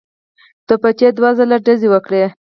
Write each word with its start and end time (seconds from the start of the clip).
توپچي 0.67 1.07
دوه 1.17 1.29
ځلي 1.37 1.57
ډزې 1.65 1.87
وکړې. 1.91 2.23